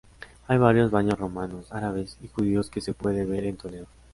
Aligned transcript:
Hay 0.47 0.57
varios 0.57 0.89
baños 0.89 1.19
romanos, 1.19 1.71
árabes, 1.71 2.17
y 2.23 2.27
judíos 2.27 2.71
que 2.71 2.81
se 2.81 2.95
puede 2.95 3.23
ver 3.23 3.45
en 3.45 3.57
Toledo. 3.57 3.85